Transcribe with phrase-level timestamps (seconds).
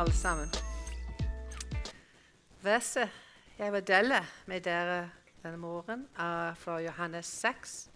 [0.00, 0.48] alle sammen.
[2.62, 3.10] Verset
[3.58, 5.10] jeg vil dele med dere
[5.42, 7.90] denne morgenen, er fra Johannes 6,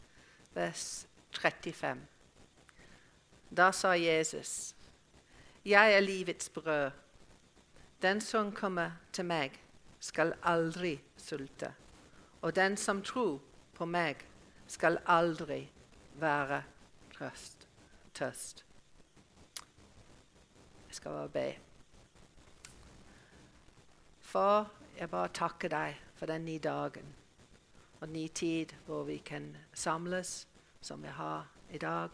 [0.52, 1.06] vers
[1.40, 2.00] 35.
[3.56, 4.74] Da sa Jesus,
[5.64, 6.90] 'Jeg er livets brød.
[8.02, 9.60] Den som kommer til meg,
[10.00, 11.74] skal aldri sulte.'
[12.42, 13.40] 'Og den som tror
[13.74, 14.16] på meg,
[14.66, 15.70] skal aldri
[16.14, 16.62] være
[17.18, 17.68] trøst,
[18.14, 18.64] tørst.'
[20.88, 21.73] Jeg skal bare be.
[24.34, 27.12] Far, jeg bare takker deg for den nye dagen
[28.00, 29.44] og ny tid hvor vi kan
[29.78, 30.48] samles
[30.82, 32.10] som vi har i dag,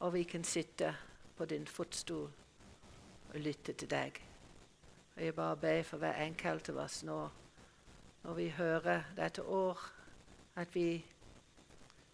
[0.00, 0.90] og vi kan sitte
[1.36, 2.26] på din fotstol
[3.28, 4.18] og lytte til deg.
[5.14, 7.20] Og Jeg bare ber for hver enkelt av oss nå,
[8.24, 9.78] når vi hører dette år,
[10.56, 11.04] at vi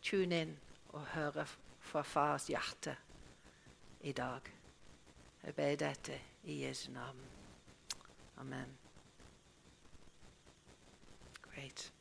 [0.03, 0.57] tuner inn
[0.93, 2.97] og hører fra fars hjerte
[4.01, 4.55] i dag.
[5.45, 7.25] Jeg ber dette i Jesu navn.
[8.37, 8.84] Amen.
[11.65, 11.93] Great.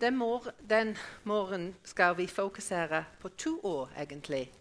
[0.00, 4.52] Den, mor den morgenen skal vi fokusere på to år, egentlig.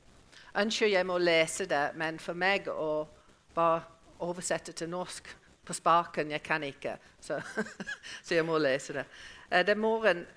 [0.56, 3.08] Unnskyld, jeg må lese det, men for meg å
[3.56, 3.82] bare
[4.20, 7.42] oversette til norsk på spaken Jeg kan ikke, så,
[8.26, 9.06] så jeg må lese det.
[9.50, 10.28] Uh, den morgenen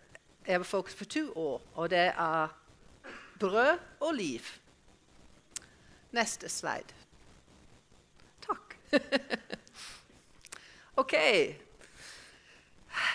[0.46, 2.48] jeg vil fokusere på to år, og det er
[3.40, 4.48] brød og liv.
[6.10, 6.94] Neste slide.
[8.48, 8.78] Takk.
[11.04, 11.14] OK.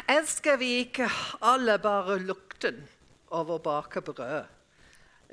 [0.10, 1.10] Elsker vi ikke
[1.42, 2.84] alle bare lukten
[3.32, 4.46] av å bake brød?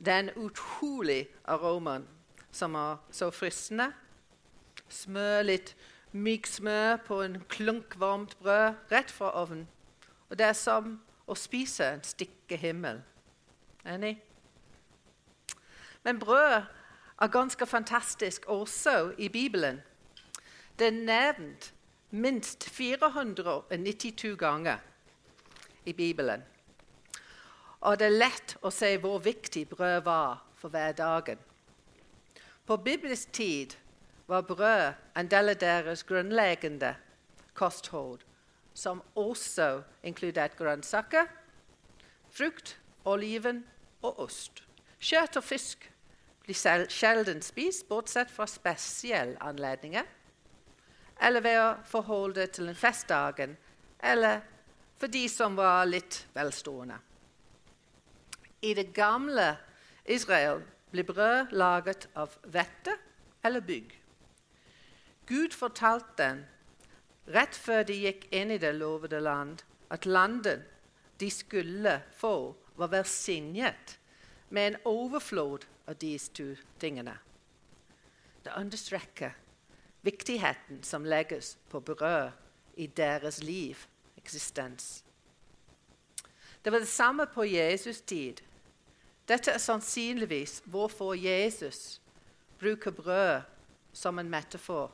[0.01, 2.07] Den utrolig aromaen
[2.53, 3.91] som er så fristende.
[4.89, 5.75] Smør litt
[6.12, 9.69] myk smør på en klunk varmt brød rett fra ovnen.
[10.31, 13.03] Og det er som å spise en stikke himmel.
[13.87, 14.17] Enig?
[16.03, 16.62] Men brød
[17.20, 19.83] er ganske fantastisk også i Bibelen.
[20.79, 21.73] Det er nevnt
[22.11, 24.79] minst 492 ganger
[25.85, 26.42] i Bibelen.
[27.80, 31.39] Og det er lett å se hvor viktig brød var for hverdagen.
[32.67, 33.77] På bibelsk tid
[34.29, 36.95] var brød en del av deres grunnleggende
[37.55, 38.20] kosthold,
[38.74, 41.27] som også inkluderte grønnsaker,
[42.30, 43.64] frukt, oliven
[44.02, 44.62] og ost.
[45.01, 45.89] Kjøtt og fisk
[46.45, 50.06] blir sjelden spist, bortsett fra spesielle anledninger
[51.20, 53.57] eller ved å forholde til en festdagen,
[54.01, 54.41] eller
[55.01, 56.97] for de som var litt velstående.
[58.61, 59.55] I det gamle
[60.05, 62.97] Israel ble brød laget av vette
[63.45, 63.92] eller bygg.
[65.29, 66.42] Gud fortalte dem
[67.30, 70.67] rett før de gikk inn i det lovede land, at landet
[71.20, 73.98] de skulle få, var velsignet
[74.48, 77.14] med en overflod av disse to tingene.
[78.42, 79.36] Det understreker
[80.02, 82.30] viktigheten som legges på brød
[82.77, 83.77] i deres liv,
[84.16, 85.05] eksistens.
[86.64, 88.40] Det var det samme på Jesus' tid.
[89.28, 92.00] Dette er sannsynligvis hvorfor Jesus
[92.58, 93.40] bruker brød
[93.92, 94.92] som en metafor,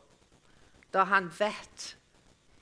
[0.92, 1.96] da han vet,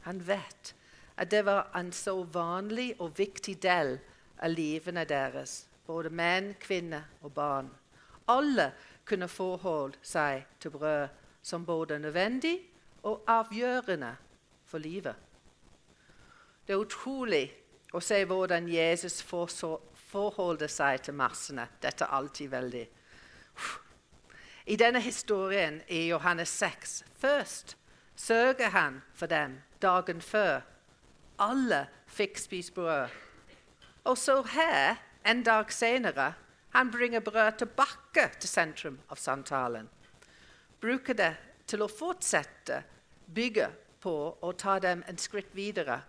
[0.01, 0.75] han vet
[1.17, 3.99] at det var en så vanlig og viktig del
[4.39, 7.71] av livene deres, både menn, kvinner og barn.
[8.29, 8.73] Alle
[9.05, 11.09] kunne forholde seg til brød
[11.45, 12.59] som både nødvendig
[13.03, 14.17] og avgjørende
[14.65, 15.15] for livet.
[16.67, 17.45] Det er utrolig
[17.93, 21.67] å se hvordan Jesus forholder seg til massene.
[21.83, 22.85] Dette er alltid veldig
[24.67, 27.77] I denne historien i Johannes 6 først
[28.17, 30.63] sørger han for dem dagen før.
[31.39, 33.09] Alle fikk spise brød.
[34.05, 36.33] Og så her, en dag senere,
[36.71, 39.91] han bringer brød tilbake til sentrum av samtalen
[40.85, 41.33] bruker det
[41.71, 42.83] til å fortsette
[43.33, 43.71] bygge
[44.05, 46.03] på og ta dem en skritt videre.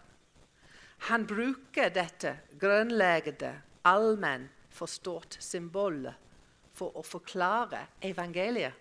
[1.07, 3.53] Han bruker dette grunnleggende,
[3.87, 6.15] allmenn forstått symbolet
[6.75, 8.73] for å forklare evangeliet.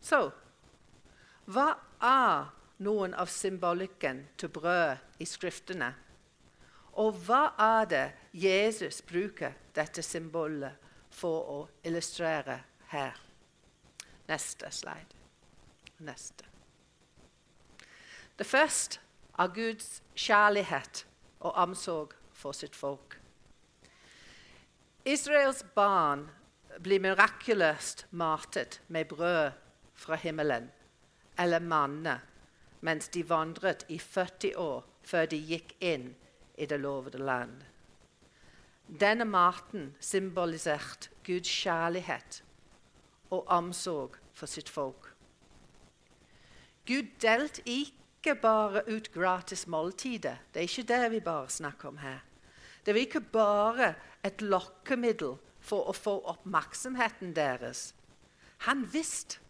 [0.00, 0.20] Så
[1.46, 1.68] hva
[2.02, 2.50] er
[2.84, 5.92] noen av symbolikken til brød i Skriftene?
[7.00, 8.06] Og hva er det
[8.36, 10.76] Jesus bruker dette symbolet
[11.12, 12.60] for å illustrere
[12.92, 13.25] her?
[14.28, 15.16] Neste slide.
[15.98, 16.44] Neste.
[18.38, 19.00] Det første
[19.38, 21.06] er Guds kjærlighet
[21.40, 23.20] og omsorg for sitt folk.
[25.06, 26.26] Israels barn
[26.82, 29.52] blir mirakuløst matet med brød
[29.94, 30.70] fra himmelen
[31.38, 32.20] eller manne
[32.80, 36.10] mens de vandret i 40 år før de gikk inn
[36.58, 37.62] i det lovede land.
[38.86, 42.42] Denne maten symboliserte Guds kjærlighet
[43.30, 45.12] og omsorg for sitt folk.
[46.86, 50.36] Gud delte ikke bare ut gratis måltider.
[50.54, 52.18] Det er ikke det vi bare snakker om her.
[52.86, 53.94] Det var ikke bare
[54.24, 57.94] et lokkemiddel for å få oppmerksomheten deres.
[58.68, 59.40] Han visste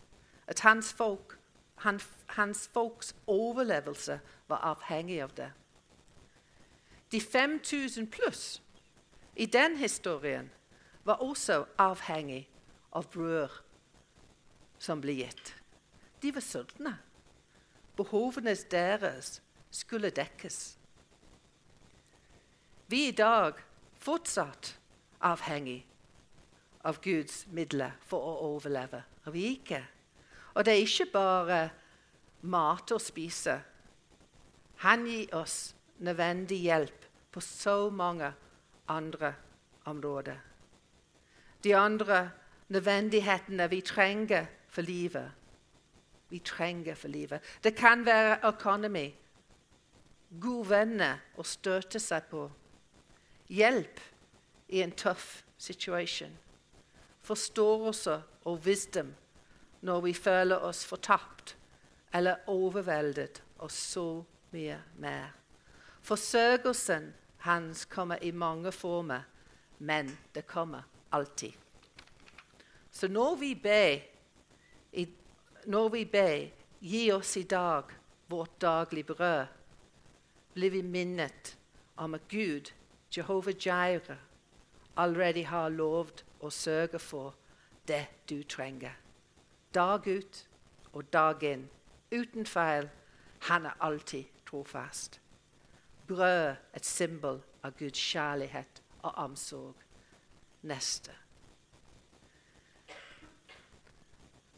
[0.47, 1.37] at hans, folk,
[1.85, 5.51] han, hans folks overlevelse var avhengig av det.
[7.13, 8.63] De 5000 pluss
[9.37, 10.51] i den historien
[11.05, 12.49] var også avhengig
[12.93, 13.49] av brød
[14.79, 15.55] som ble gitt.
[16.23, 16.97] De var sultne.
[17.97, 19.41] Behovene deres
[19.71, 20.77] skulle dekkes.
[22.87, 23.59] Vi i dag
[23.99, 24.77] fortsatt
[25.25, 25.81] avhengig
[26.87, 29.03] av Guds midler for å overleve.
[29.27, 29.81] Er vi ikke?
[30.55, 31.61] Og det er ikke bare
[32.47, 33.57] mat å spise.
[34.85, 38.31] Han gir oss nødvendig hjelp på så mange
[38.93, 39.33] andre
[39.89, 40.39] områder.
[41.65, 42.31] De andre
[42.69, 44.47] nødvendighetene vi trenger
[44.77, 45.31] for livet.
[46.29, 47.41] Vi trenger for livet.
[47.65, 49.07] Det kan være økonomi,
[50.41, 52.43] gode venner å støtte seg på,
[53.49, 54.01] hjelp
[54.69, 56.35] i en tøff situasjon,
[57.25, 58.17] forståelse
[58.51, 59.15] og visdom
[59.87, 61.55] når vi føler oss fortapt
[62.13, 65.31] eller overveldet, og så mye mer.
[66.05, 67.15] Forsørgelsen
[67.47, 69.25] hans kommer i mange former,
[69.79, 71.53] men det kommer alltid.
[72.91, 74.16] Så når vi ber,
[75.67, 76.49] når vi ber
[76.81, 77.91] gi oss i dag
[78.29, 79.47] vårt daglige brød,
[80.55, 81.59] blir vi minnet
[81.97, 82.73] om at Gud,
[83.17, 84.17] Jehova Jaira,
[84.97, 87.35] allerede har lovd å sørge for
[87.89, 88.95] det du trenger.
[89.75, 90.47] Dag ut
[90.93, 91.69] og dag inn,
[92.11, 92.89] uten feil.
[93.51, 95.21] Han er alltid trofast.
[96.07, 99.75] Brød et symbol av Guds kjærlighet og omsorg.
[100.63, 101.26] Neste.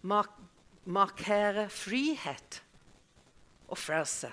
[0.03, 0.31] Mark
[0.89, 2.63] markere frihet
[3.69, 4.31] og frelse.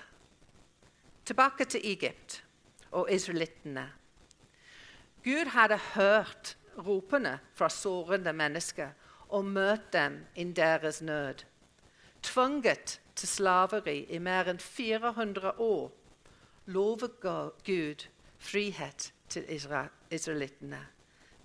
[1.24, 2.44] Tilbake til Egypt
[2.90, 3.92] og israelittene.
[5.24, 8.88] Gud hadde hørt ropene fra sårende mennesker
[9.28, 11.44] og møtt dem i deres nød.
[12.22, 15.92] Tvunget til slaveri i mer enn 400 år
[16.66, 17.08] lover
[17.66, 18.08] Gud
[18.38, 19.44] frihet til
[20.10, 20.86] israelittene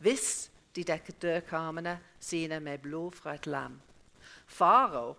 [0.02, 3.82] hvis de dekket dørkarmene sine med blod fra et lam.
[4.52, 5.16] Farao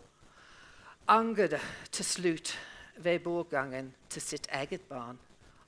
[1.08, 1.60] angret
[1.92, 2.58] til slutt
[2.96, 5.18] ved bortgangen til sitt eget barn,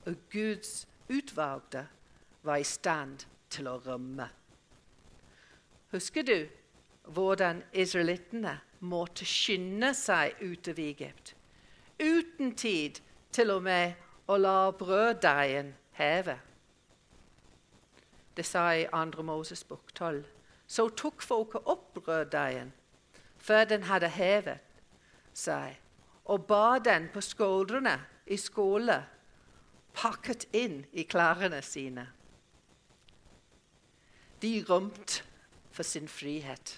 [0.05, 1.87] og Guds utvalgte
[2.43, 4.29] var i stand til å rømme.
[5.91, 6.37] Husker du
[7.09, 11.35] hvordan israelittene måtte skynde seg ut av Egypt
[11.99, 13.01] uten tid
[13.33, 13.97] til og med
[14.29, 16.37] å la brøddeigen heve?
[18.37, 19.23] Det sa i 2.
[19.23, 20.25] Moses bok 12.
[20.67, 22.73] Så tok folket opp brøddeigen
[23.45, 24.61] før den hadde hevet
[25.37, 25.75] seg,
[26.25, 29.03] og bar den på skuldrene i skåler
[29.95, 32.07] pakket inn i klærne sine.
[34.41, 35.21] De rømte
[35.71, 36.73] for sin frihet,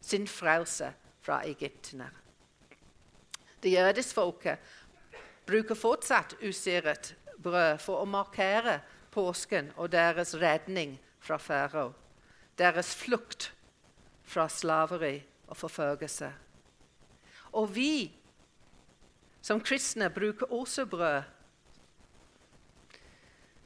[0.00, 0.92] sin frelse
[1.24, 2.10] fra egypterne.
[3.62, 4.74] Det jødiske folket
[5.46, 8.80] bruker fortsatt usiret brød for å markere
[9.14, 11.94] påsken og deres redning fra farao,
[12.58, 13.50] deres flukt
[14.26, 16.32] fra slaveri og forfølgelse.
[17.52, 18.12] Og vi
[19.42, 21.22] som kristne bruker også brød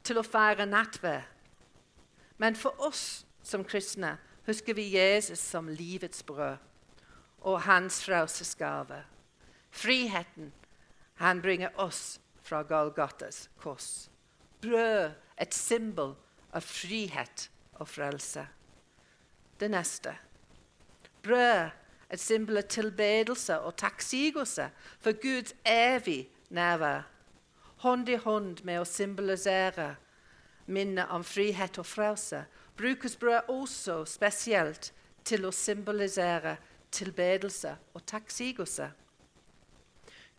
[0.03, 1.25] til å feire nattverd.
[2.37, 6.57] Men for oss som kristne husker vi Jesus som livets brød
[7.41, 9.03] og hans frelsesgave.
[9.71, 10.51] Friheten
[11.21, 14.09] han bringer oss fra Galgatas kors.
[14.61, 16.15] Brød, et symbol
[16.53, 18.45] av frihet og frelse.
[19.59, 20.13] Det neste.
[21.23, 21.69] Brød,
[22.11, 27.07] et symbol av tilbedelse og takksigelse for Guds evig nærvær.
[27.81, 29.95] Hånd i hånd med å symbolisere
[30.67, 32.43] minnet om frihet og frelse
[32.77, 34.91] brukes brød også spesielt
[35.23, 36.57] til å symbolisere
[36.91, 38.91] tilbedelse og takksigelse.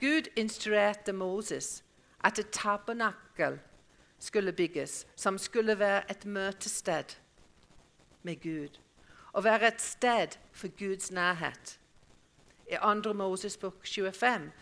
[0.01, 1.83] Gud instruerte Moses
[2.25, 3.59] at et tabernakel
[4.19, 7.17] skulle bygges, som skulle være et møtested
[8.23, 8.82] med Gud.
[9.33, 11.79] Og være et sted for Guds nærhet.
[12.71, 13.13] I 2.
[13.13, 14.53] Moses bok 25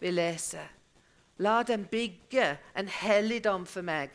[0.00, 0.68] vi leser
[1.38, 4.10] La dem bygge en helligdom for meg,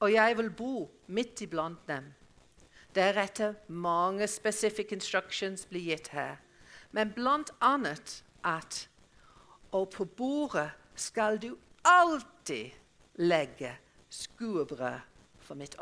[0.00, 2.10] og jeg vil bo midt iblant dem.
[2.94, 6.36] Deretter mange specific instructions blir gitt her,
[6.92, 8.88] men blant annet at
[9.72, 12.70] Og på bordet skal du alltid
[13.16, 13.72] legge
[14.10, 15.00] skuebrød
[15.38, 15.76] for mitt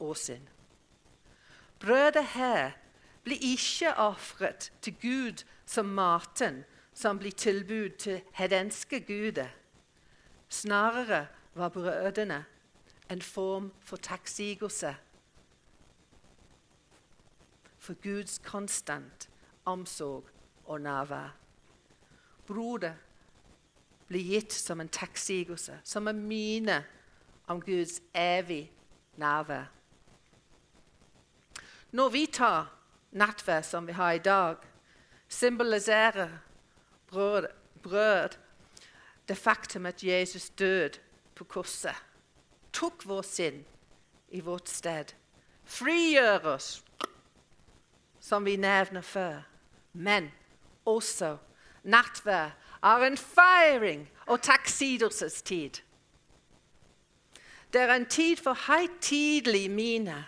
[0.00, 0.46] åsyn.
[1.78, 2.70] Brødet her
[3.24, 6.64] blir ikke ofret til Gud som maten
[6.96, 9.48] som blir tilbud til hedenske guder.
[10.48, 12.44] Snarere var brødene
[13.10, 14.96] en form for takksigelse
[17.78, 19.28] for Guds konstant
[19.64, 20.24] omsorg
[20.64, 21.36] og nærvær.
[22.46, 22.94] Brodet
[24.08, 26.84] blir gitt som en takksigelse, som en mine
[27.46, 28.72] om Guds evig
[29.16, 29.75] nærvær.
[31.96, 32.66] Når vi tar
[33.16, 34.56] nattvær som vi har i dag,
[35.28, 36.28] symboliserer
[37.08, 37.46] brød,
[37.82, 38.36] brød
[39.28, 40.98] det faktum at Jesus døde
[41.34, 41.96] på korset,
[42.72, 43.64] tok vår sinn
[44.28, 45.14] i vårt sted,
[45.64, 46.84] frigjør oss,
[48.20, 49.40] som vi nevner før,
[49.92, 50.28] men
[50.84, 51.36] også
[51.82, 55.80] nattvær er en feiring og takksidelsestid.
[57.72, 60.24] Det er en tid for høytidelig mine,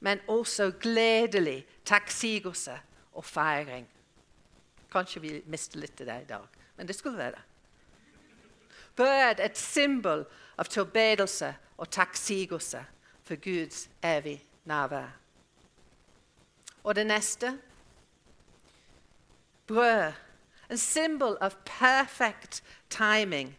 [0.00, 2.78] men også gledelig takksigelse
[3.12, 3.88] og feiring.
[4.92, 7.42] Kanskje vi mister litt av det i dag, men det skulle være.
[8.96, 10.24] Brød et symbol
[10.58, 12.84] av tilbedelse og takksigelse
[13.22, 15.10] for Guds er evig nærvær.
[16.84, 17.58] Og det neste
[19.68, 20.12] brød.
[20.70, 23.58] En symbol av perfekt timing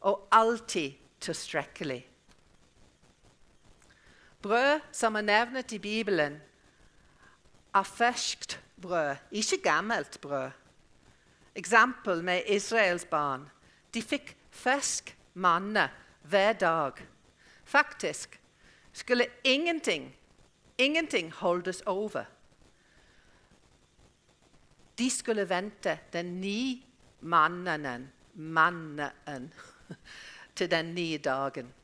[0.00, 2.07] og alltid tilstrekkelig.
[4.42, 6.40] Brød som er nevnt i Bibelen,
[7.74, 10.50] er ferskt brød, ikke gammelt brød.
[11.54, 13.50] Eksempel med Israels barn.
[13.94, 15.90] De fikk fersk manne
[16.22, 16.92] hver dag.
[17.64, 18.40] Faktisk
[18.92, 20.16] skulle ingenting,
[20.78, 22.24] ingenting holdes over.
[24.98, 26.86] De skulle vente den ni
[27.20, 29.54] mannen, mannen
[30.56, 31.74] til den nye dagen.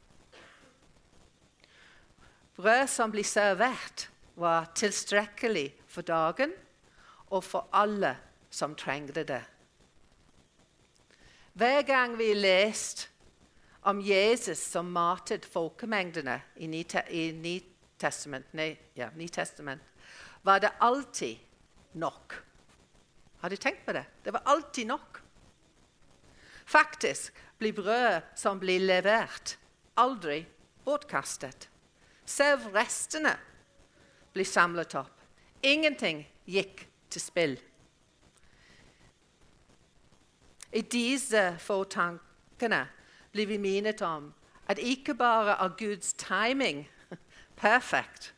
[2.56, 6.52] Brød som blir servert, var tilstrekkelig for dagen
[7.30, 8.16] og for alle
[8.50, 9.42] som trengte det.
[11.54, 13.08] Hver gang vi leste
[13.82, 19.08] om Jesus som matet folkemengdene i Nytestamentet, ja,
[20.42, 21.36] var det alltid
[21.92, 22.34] nok.
[23.40, 24.04] Har du tenkt på det?
[24.22, 25.20] Det var alltid nok.
[26.66, 29.58] Faktisk blir brød som blir levert,
[29.96, 30.46] aldri
[30.84, 31.68] bortkastet.
[32.26, 33.36] Selv restene
[34.32, 35.12] ble samlet opp.
[35.62, 37.56] Ingenting gikk til spill.
[40.74, 42.86] I disse få tankene
[43.32, 44.32] blir vi minnet om
[44.66, 46.88] at ikke bare er Guds timing
[47.56, 48.34] perfekt,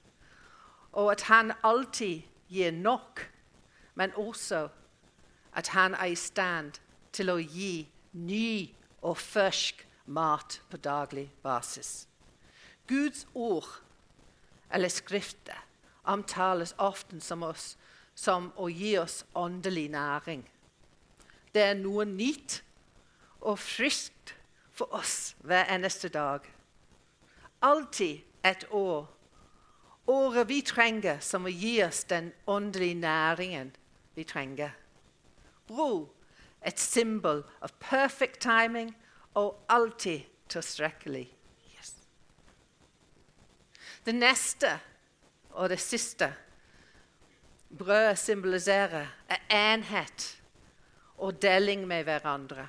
[0.92, 3.30] og at Han alltid gir nok,
[3.94, 4.68] men også
[5.54, 6.72] at Han er i stand
[7.12, 12.08] til å gi ny og fersk mat på daglig basis.
[12.86, 13.68] Guds ord,
[14.70, 15.64] eller Skrifter,
[16.04, 17.76] omtales ofte som, oss,
[18.14, 20.44] som å gi oss åndelig næring.
[21.54, 22.60] Det er noe nytt
[23.40, 24.34] og friskt
[24.76, 26.44] for oss hver eneste dag.
[27.62, 29.06] Alltid et år.
[30.06, 33.72] Året vi trenger som å gi oss den åndelige næringen
[34.14, 34.70] vi trenger.
[35.70, 36.08] Ro,
[36.62, 38.92] et symbol av perfect timing
[39.34, 41.26] og alltid tilstrekkelig.
[44.06, 44.68] Det neste
[45.58, 46.28] og det siste
[47.78, 50.42] brødet symboliserer, er enhet
[51.18, 52.68] og deling med hverandre.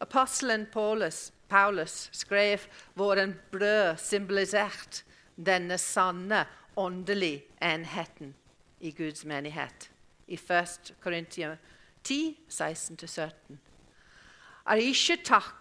[0.00, 2.58] Apostelen Paulus, Paulus skrev
[2.94, 5.02] hvordan brød symboliserte
[5.36, 8.34] denne sanne åndelige enheten
[8.80, 9.90] i Guds menighet.
[10.26, 10.94] I 1.
[11.02, 11.56] Korintia
[12.04, 13.56] 10, 16-17.
[14.66, 15.56] Er ikke tak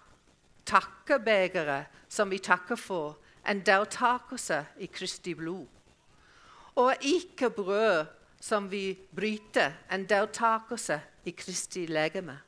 [0.65, 3.17] takkebegeret som vi takker for,
[3.48, 5.67] en deltakelse i Kristi blod?
[6.75, 8.05] Og ikke brød
[8.39, 12.39] som vi bryter, en deltakelse i Kristi legeme.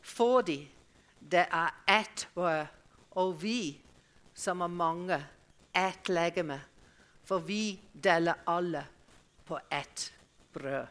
[0.00, 0.70] Fordi
[1.30, 2.66] det er ett brød,
[3.10, 3.80] og vi
[4.34, 5.26] som er mange,
[5.76, 6.60] ett legeme.
[7.24, 8.86] For vi deler alle
[9.46, 10.12] på ett
[10.52, 10.86] brød.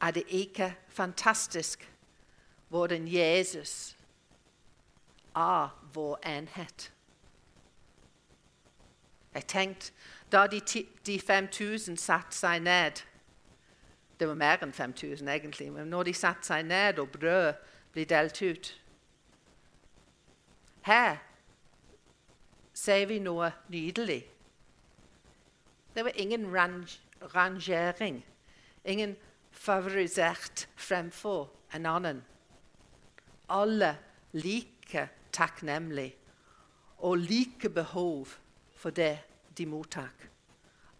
[0.00, 1.92] Er det ikke fantastisk
[2.68, 3.96] hvordan Jesus
[5.40, 6.92] er vår enhet?
[9.34, 9.92] Jeg tenkte
[10.32, 10.60] da de,
[11.06, 13.02] de 5000 satte seg ned
[14.20, 15.70] Det var mer enn 5000, egentlig.
[15.72, 17.54] Men når de satte seg ned og brød
[17.92, 18.72] ble delt ut
[20.84, 21.16] Her
[22.74, 24.22] ser vi noe nydelig.
[25.94, 26.46] Det var ingen
[27.34, 28.24] rangering,
[28.84, 29.16] ingen
[29.50, 32.22] favorisert fremfor en annen.
[33.48, 33.98] Alle
[34.32, 36.16] like takknemlige
[36.98, 38.28] og like behov
[38.76, 39.18] for det
[39.58, 40.28] de mottak.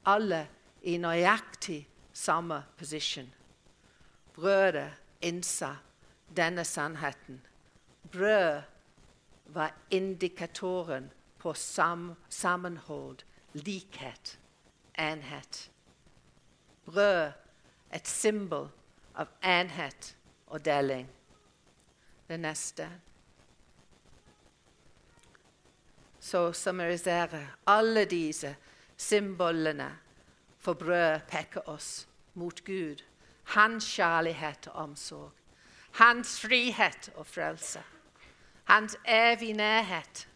[0.07, 0.49] Alle
[0.83, 3.29] i nøyaktig samme posisjon.
[4.35, 5.75] Brødet innsa
[6.37, 7.41] denne sannheten.
[8.13, 8.63] Brød
[9.47, 13.19] var indikatoren på sam sammenhold,
[13.53, 14.39] likhet,
[14.99, 15.71] enhet.
[16.85, 17.33] Brød
[17.93, 18.69] et symbol
[19.15, 21.09] av enhet og deling.
[22.29, 22.89] Det neste
[26.21, 28.57] Så summariserer alle disse
[28.97, 29.99] symbolene
[30.59, 33.03] for brød peker oss mot Gud.
[33.45, 35.33] Hans kjærlighet og omsorg.
[35.93, 37.83] Hans frihet og frelse.
[38.65, 40.29] Hans evige nærhet.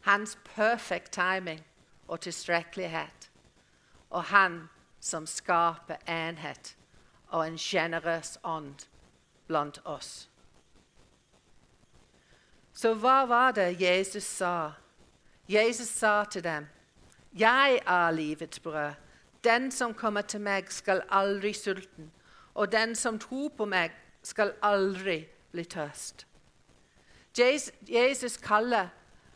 [0.00, 1.66] Hans perfect timing
[2.08, 3.30] og tilstrekkelighet.
[4.10, 4.68] Og han
[5.00, 6.76] som skaper enhet
[7.28, 8.88] og en sjenerøs ånd
[9.46, 10.28] blant oss.
[12.78, 14.72] Så hva var det Jesus sa?
[15.48, 16.66] Jesus sa til dem,
[17.32, 18.94] 'Jeg er livets brød.'
[19.44, 22.12] 'Den som kommer til meg, skal aldri sulten.'
[22.54, 23.90] 'Og den som tror på meg,
[24.22, 26.26] skal aldri bli tørst.'
[27.88, 28.88] Jesus kaller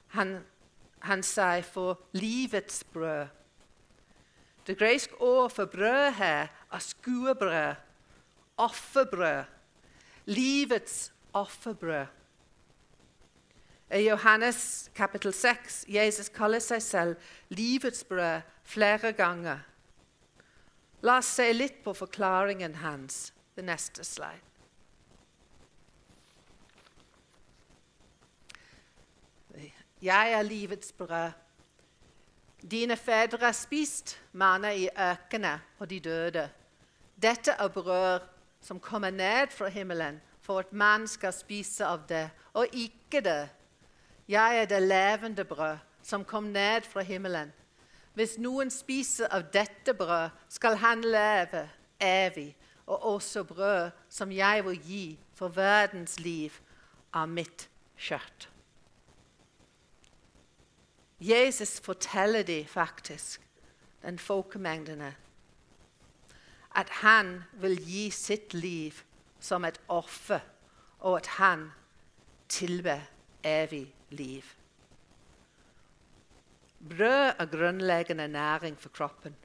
[0.09, 0.45] han,
[1.01, 3.27] han seg for livets brød.
[4.67, 7.75] Det greske ordet for brød her er skuebrød,
[8.57, 9.45] offerbrød.
[10.27, 12.07] Livets offerbrød.
[13.93, 17.17] I Johannes kapittel 6 Jesus kaller seg selv
[17.53, 19.59] livets brød flere ganger.
[21.05, 23.35] La oss se litt på forklaringen hans.
[23.53, 24.41] Det neste slide.
[30.03, 31.31] Jeg er livets brød.
[32.71, 36.49] Dine fedre har spist manna i økene, og de døde.
[37.23, 38.21] Dette er brød
[38.61, 43.51] som kommer ned fra himmelen, for at man skal spise av det, og ikke det.
[44.29, 47.53] Jeg er det levende brød som kom ned fra himmelen.
[48.15, 51.69] Hvis noen spiser av dette brød, skal han leve
[52.01, 52.57] evig,
[52.87, 56.53] og også brød som jeg vil gi for verdens liv,
[57.13, 58.49] av mitt skjørt.
[61.21, 63.41] Jesus forteller de faktisk,
[64.03, 65.15] den folkemengdene,
[66.75, 69.03] at han vil gi sitt liv
[69.41, 70.41] som et offer,
[70.99, 71.69] og at han
[72.49, 73.05] tilber
[73.45, 74.43] evig liv.
[76.89, 79.37] Brød er grunnleggende næring for kroppen,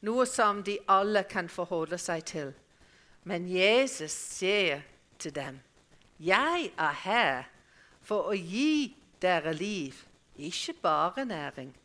[0.00, 2.52] noe som de alle kan forholde seg til.
[3.24, 4.80] Men Jesus sier
[5.18, 5.60] til dem,
[6.20, 7.44] 'Jeg er her
[8.02, 10.06] for å gi dere liv.'
[10.38, 11.76] Ikke bare næring.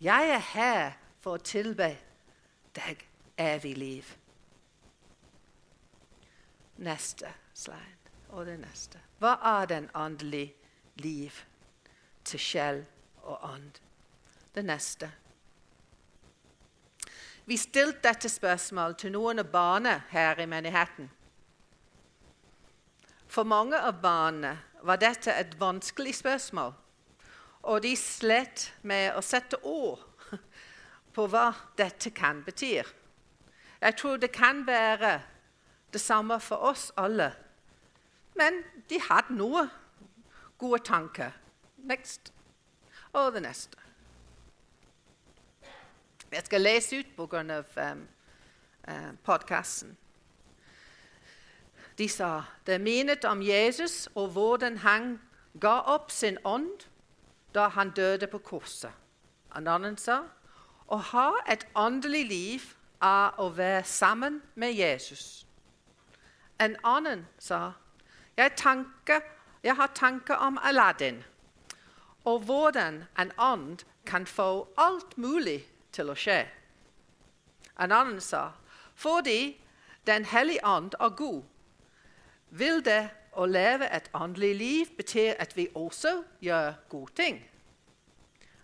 [0.00, 1.96] Jeg er her for å tilbe
[2.76, 3.04] deg
[3.38, 4.16] evig liv.
[6.76, 9.00] Neste slide og det neste.
[9.18, 10.54] Hva er den åndelige
[11.02, 11.40] liv
[12.24, 12.84] til sjel
[13.22, 13.80] og ånd?
[14.54, 15.10] Det neste.
[17.44, 21.08] Vi stilte dette spørsmålet til noen av barna her i menigheten.
[23.28, 26.74] For mange av barna var dette et vanskelig spørsmål
[27.68, 30.00] og de slet med å sette ord
[31.14, 32.78] på hva dette kan bety.
[33.78, 35.18] Jeg tror det kan være
[35.92, 37.32] det samme for oss alle.
[38.38, 39.66] Men de hadde noe
[40.58, 41.34] gode tanker.
[41.76, 42.32] Next.
[43.12, 43.76] Og det neste.
[46.30, 47.62] Jeg skal lese ut pga.
[47.92, 48.08] Um,
[48.88, 49.96] uh, podkasten.
[51.98, 55.20] De sa det minnet om Jesus og hvordan han
[55.60, 56.86] ga opp sin ånd
[57.54, 58.92] da han døde på korset.
[59.56, 60.22] En annen sa
[60.86, 62.68] å ha et åndelig liv
[63.02, 65.46] er å være sammen med Jesus.
[66.60, 67.72] En annen sa
[68.38, 69.20] jeg, tanker,
[69.62, 71.20] jeg har tanker om Aladdin
[72.24, 76.42] og hvordan en ånd kan få alt mulig til å skje.
[77.80, 78.50] En annen sa
[78.98, 79.60] fordi
[80.08, 81.42] Den hellige ånd er god,
[82.50, 87.42] vil det å leve et åndelig liv betyr at vi også gjør gode ting.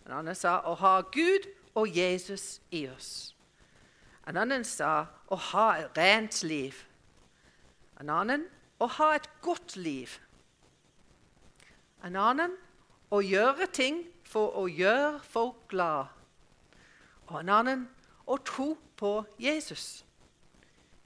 [0.06, 3.34] En annen sa å ha Gud og Jesus i oss.
[4.24, 6.80] En annen sa å ha et rent liv.
[8.00, 8.48] En annen
[8.82, 10.18] å ha et godt liv.
[12.04, 12.56] En annen
[13.14, 16.10] å gjøre ting for å gjøre folk glad.
[17.30, 17.84] Og en annen
[18.26, 20.04] å tro på Jesus.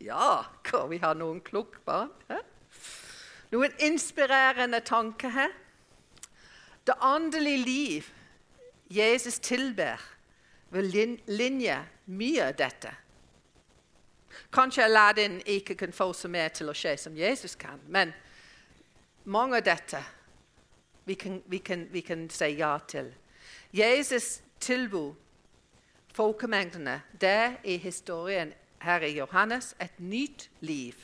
[0.02, 2.10] Ja, hva vi har noen kloke barn.
[2.30, 2.38] He?
[3.52, 5.54] Noen inspirerende tanker her.
[6.86, 8.12] Det åndelige liv
[8.88, 10.00] Jesus tilber,
[10.72, 11.76] vil linje
[12.06, 12.92] mye dette.
[14.52, 18.14] Kanskje Aladdin ikke kan få så mye til å skje som Jesus kan, men
[19.24, 20.00] mange av dette
[21.04, 23.12] vi kan, vi kan, vi kan si ja til.
[23.72, 25.14] Jesus tilbød
[26.14, 30.94] folkemengdene, der i historien her i Johannes et nytt liv.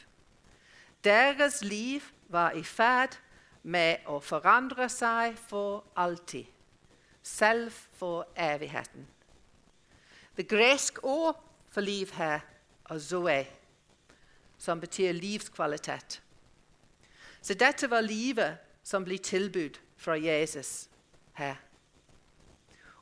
[1.05, 3.19] Deres liv var i ferd
[3.63, 6.49] med å forandre seg for alltid,
[7.23, 9.07] selv for evigheten.
[10.37, 11.37] Det greske ord
[11.71, 12.41] for liv her
[12.91, 13.47] er zoe,
[14.59, 16.23] som betyr livskvalitet.
[17.43, 20.89] Så dette var livet som ble tilbudt fra Jesus
[21.37, 21.57] her.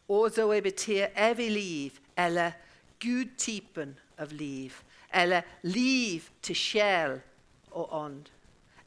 [0.09, 2.53] Og zoe betyr evig liv, eller
[3.01, 4.75] gudtypen av liv,
[5.15, 7.21] eller liv til sjel
[7.71, 8.27] og ånd.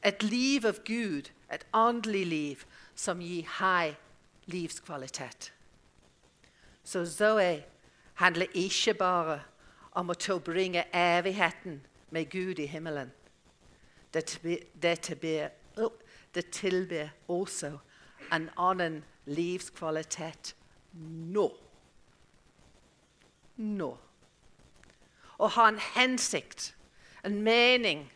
[0.04, 3.94] Et liv av Gud, et åndelig liv, som gir høy
[4.46, 5.52] livskvalitet.
[6.84, 7.64] Så Zoe
[8.14, 9.40] handler ikke bare om
[9.96, 11.80] å tilbringe evigheten
[12.10, 13.12] med Gud i himmelen.
[14.12, 14.26] Det,
[15.02, 15.48] tilbyr,
[16.52, 17.78] tilbyr også
[18.32, 20.54] en annen livskvalitet
[21.32, 21.46] nå.
[23.56, 23.88] Nå.
[25.38, 26.74] Å ha en hensikt,
[27.24, 28.06] en mening,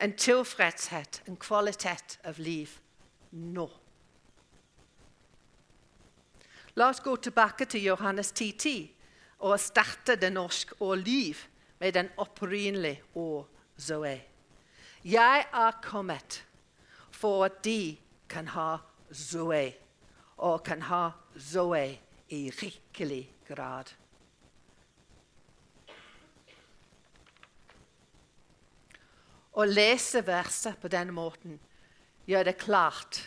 [0.00, 2.78] en tilfredshet, en kvalitet av liv
[3.30, 3.68] nå.
[6.74, 9.01] La oss gå tilbake til Johannes 10.10 10,
[9.42, 11.34] og starte det norske og liv
[11.82, 13.48] med den opprinnelige ord
[13.80, 14.22] Zoe.
[15.04, 16.44] Jeg er kommet
[17.10, 17.96] for at de
[18.28, 18.76] kan ha
[19.14, 19.74] Zoe,
[20.36, 23.90] og kan ha Zoe i rikelig grad.
[29.52, 31.58] Å lese verset på denne måten
[32.24, 33.18] gjør det klart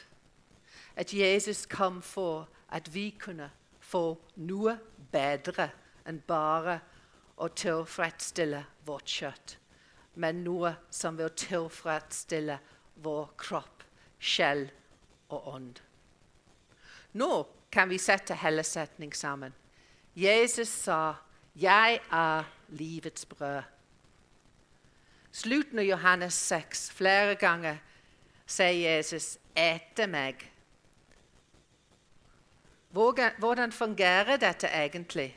[0.95, 3.51] at Jesus kom for at vi kunne
[3.83, 4.79] få noe
[5.11, 5.69] bedre
[6.05, 6.79] enn bare
[7.35, 9.57] å tilfredsstille vårt kjøtt,
[10.15, 12.59] men noe som vil tilfredsstille
[13.03, 13.83] vår kropp,
[14.19, 14.69] sjel
[15.29, 15.81] og ånd.
[17.19, 17.31] Nå
[17.71, 19.53] kan vi sette hele setning sammen.
[20.15, 21.15] Jesus sa,
[21.55, 23.63] 'Jeg er livets brød'.
[25.31, 26.91] Slutten av Johannes 6.
[26.91, 27.77] Flere ganger
[28.47, 30.51] sier Jesus, 'Ete meg'.
[32.91, 35.35] Hvordan fungerer dette egentlig?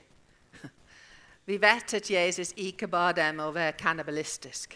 [1.48, 4.74] Vi vet at Jesus ikke ba dem å være kannibalistisk.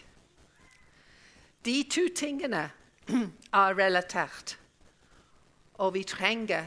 [1.65, 2.63] De to tingene
[3.61, 4.55] er relatert,
[5.77, 6.65] og vi trenger,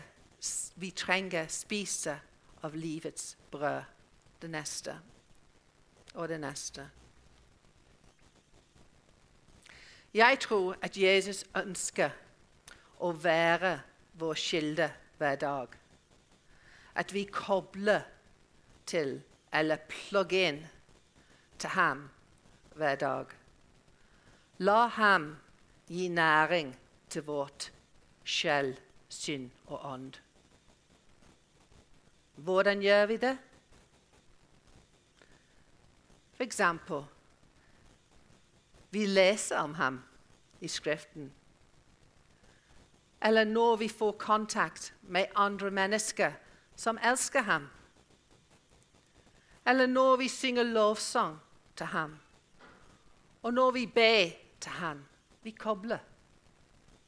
[0.77, 2.15] vi trenger spise
[2.63, 3.83] av livets brød.
[4.43, 4.95] Det neste
[6.15, 6.85] og det neste.
[10.15, 12.11] Jeg tror at Jesus ønsker
[13.01, 13.81] å være
[14.21, 15.73] vår kilde hver dag.
[16.95, 18.05] At vi kobler
[18.87, 19.23] til
[19.57, 20.61] eller plugg inn
[21.59, 22.09] til ham
[22.77, 23.33] hver dag.
[24.59, 25.37] La ham
[25.89, 26.75] gi næring
[27.09, 27.71] til vårt
[28.25, 28.75] sjel,
[29.09, 30.13] synd og ånd.
[32.37, 33.37] Hvordan gjør vi det?
[36.37, 37.05] For eksempel
[38.91, 40.03] vi leser om ham
[40.61, 41.33] i Skriften.
[43.23, 46.33] Eller når vi får kontakt med andre mennesker
[46.77, 47.69] som elsker ham.
[49.67, 51.39] Eller når vi synger lovsang
[51.77, 52.19] til ham.
[53.43, 55.05] Og når vi ber til ham.
[55.43, 55.99] Vi kobler.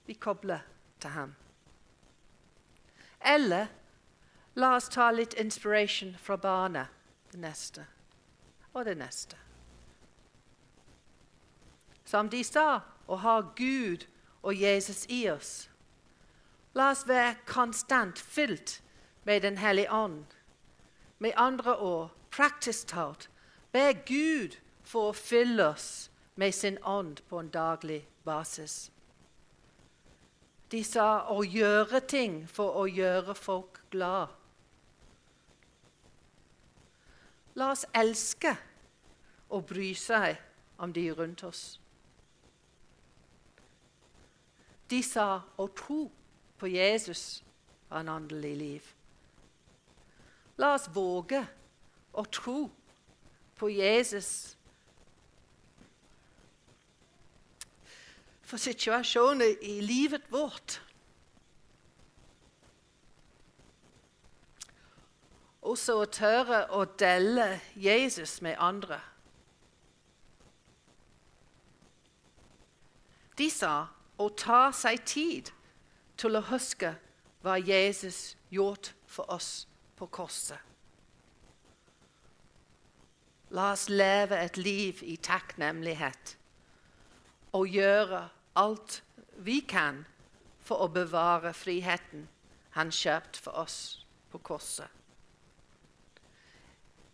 [0.07, 0.59] Vi kobler
[1.01, 1.35] til ham.
[3.27, 3.67] Eller
[4.55, 6.87] la oss ta litt inspiration fra barna.
[7.33, 7.87] Det neste
[8.73, 9.37] og det neste.
[12.05, 14.07] Som de sa, å ha Gud
[14.43, 15.69] og Jesus i oss.
[16.75, 18.81] La oss være konstant fylt
[19.25, 20.25] med Den hellige ånd.
[21.19, 23.31] Med andre ord, praktisk talt,
[23.73, 24.55] be Gud
[24.87, 25.89] for å fylle oss
[26.39, 28.93] med sin ånd på en daglig basis.
[30.71, 34.31] De sa å gjøre ting for å gjøre folk glad.
[37.59, 38.55] La oss elske
[39.51, 40.39] og bry seg
[40.79, 41.81] om de rundt oss.
[44.89, 46.05] De sa å tro
[46.61, 47.43] på Jesus
[47.89, 48.95] var en åndelig liv.
[50.63, 51.43] La oss våge
[52.19, 52.59] å tro
[53.59, 54.59] på Jesus
[58.49, 60.79] for situasjoner i livet vårt.
[65.69, 69.01] Også å tørre å dele Jesus med andre.
[73.39, 73.75] De sa
[74.19, 75.53] å ta seg tid
[76.19, 76.95] til å huske
[77.45, 80.59] hva Jesus gjorde for oss på korset.
[83.51, 86.35] La oss leve et liv i takknemlighet
[87.57, 88.27] og gjøre
[88.61, 89.03] alt
[89.41, 90.03] vi kan
[90.61, 92.27] for å bevare friheten
[92.77, 93.79] han kjøpte for oss
[94.29, 94.89] på korset.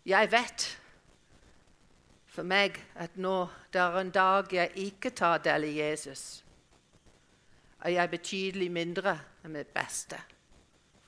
[0.05, 0.67] Jeg vet
[2.27, 6.43] for meg at nå det er en dag jeg ikke tar del i Jesus,
[7.79, 10.19] er jeg betydelig mindre enn mitt beste,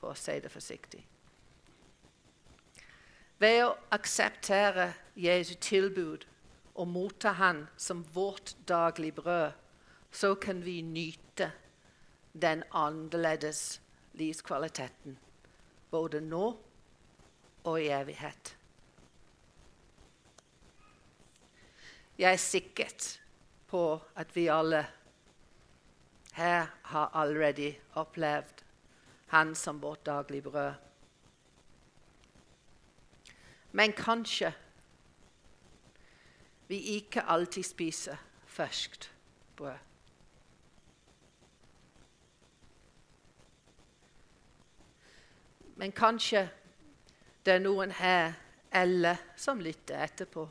[0.00, 1.04] for å si det forsiktig.
[3.38, 6.26] Ved å akseptere Jesu tilbud
[6.74, 9.52] og motta Han som vårt daglige brød,
[10.10, 11.52] så kan vi nyte
[12.32, 13.80] den annerledes
[14.18, 15.18] livskvaliteten
[15.90, 16.46] både nå
[17.64, 18.54] og i evighet.
[22.18, 22.94] Jeg er sikker
[23.70, 23.82] på
[24.18, 24.82] at vi alle
[26.34, 28.64] her har allerede opplevd
[29.28, 30.87] Han som vårt daglige brød.
[33.72, 34.52] Men kanskje
[36.68, 39.10] vi ikke alltid spiser ferskt
[39.56, 39.78] brød.
[45.76, 46.48] Men kanskje
[47.46, 48.32] det er noen her
[48.74, 50.48] eller som lytter etterpå,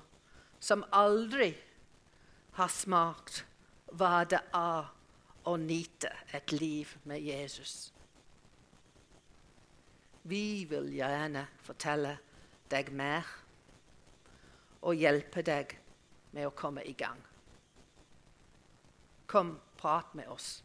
[0.60, 1.52] som aldri
[2.58, 3.44] har smakt
[3.92, 4.88] hva det er
[5.48, 7.92] å nyte et liv med Jesus.
[10.28, 12.18] Vi vil gjerne fortelle
[12.72, 13.28] deg mer
[14.82, 15.78] og hjelpe deg
[16.36, 17.20] med å komme i gang.
[19.28, 20.62] Kom, prat med oss.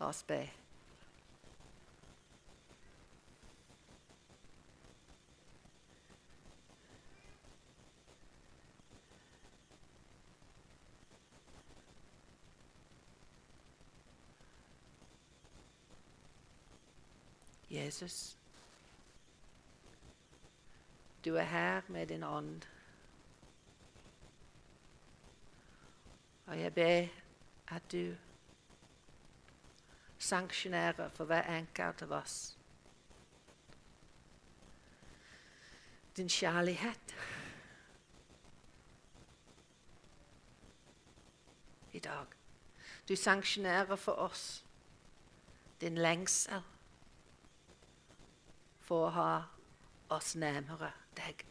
[0.00, 0.42] La oss be.
[17.72, 18.41] Jesus.
[21.24, 22.62] Du er her med din ånd.
[26.46, 27.06] Og jeg ber
[27.68, 28.14] at du
[30.18, 32.58] sanksjonerer for hver enkelt av oss
[36.16, 37.14] din kjærlighet
[41.92, 42.26] i dag.
[43.08, 44.64] Du sanksjonerer for oss
[45.80, 46.62] din lengsel
[48.80, 49.30] for å ha
[50.12, 51.44] oss nærmere deg.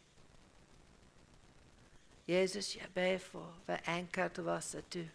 [2.27, 5.05] Jesus, jeg ber for hver enkelt av oss at du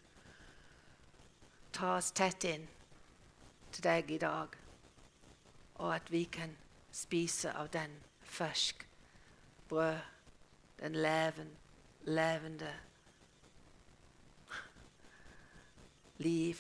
[1.73, 2.67] tar oss tett inn
[3.73, 4.57] til deg i dag,
[5.75, 6.57] og at vi kan
[6.93, 8.87] spise av den fersk
[9.69, 9.99] brød,
[10.81, 11.51] den leven,
[12.03, 12.73] levende
[16.19, 16.57] liv.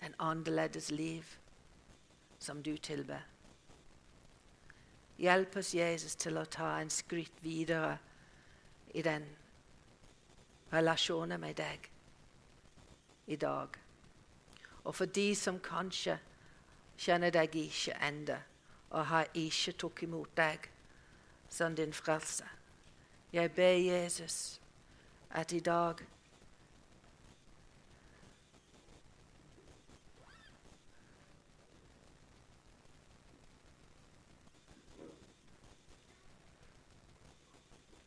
[0.00, 1.24] Den annerledes liv
[2.44, 3.22] som du tilber.
[5.18, 7.96] Hjelp oss, Jesus, til å ta en skritt videre
[8.94, 9.26] i den
[10.72, 11.90] relasjonen med deg
[13.26, 13.78] i dag.
[14.84, 16.18] Og for de som kanskje
[16.98, 18.36] kjenner deg ikke ennå,
[18.94, 20.68] og har ikke tatt imot deg
[21.50, 22.46] som din frelse.
[23.32, 24.60] Jeg ber Jesus
[25.30, 25.98] at i dag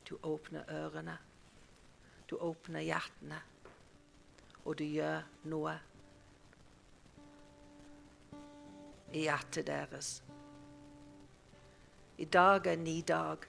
[0.10, 1.18] Du åpner ørene,
[2.30, 3.42] du åpner hjertene,
[4.64, 5.74] og du gjør noe
[9.12, 10.12] i hjertet deres.
[12.18, 13.44] I dag er en ny dag.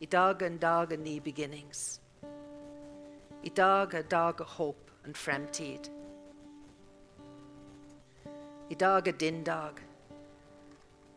[0.00, 2.00] I dag er en dag en ny beginnings.
[3.42, 5.90] I dag er dag håp og fremtid.
[8.70, 9.82] I dag er din dag,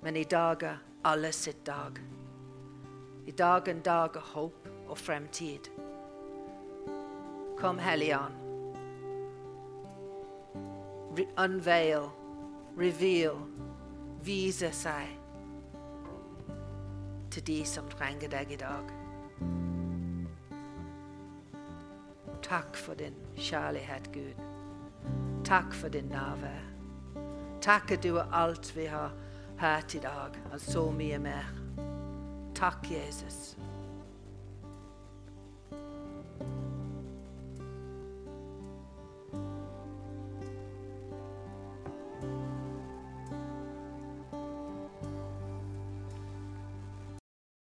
[0.02, 2.19] men i dag er alle sitt dag.
[3.30, 5.60] I dag en dag håp og fremtid.
[7.58, 8.34] Kom, Hellige Ånd.
[11.20, 12.08] Re unveil,
[12.80, 13.38] reveal,
[14.26, 15.14] vise seg
[17.30, 18.90] til de som trenger deg i dag.
[22.42, 24.42] Takk for din kjærlighet, Gud.
[25.46, 26.66] Takk for din nærvær.
[27.62, 29.14] Takk at du er alt vi har
[29.62, 31.59] hørt i dag, og så mye mer.
[32.60, 33.56] Takk, Jesus.